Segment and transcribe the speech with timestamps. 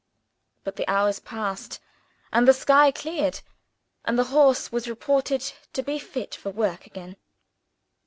[0.63, 1.79] But the hours passed
[2.33, 3.41] and the sky cleared
[4.03, 5.41] and the horse was reported
[5.73, 7.17] to be fit for work again.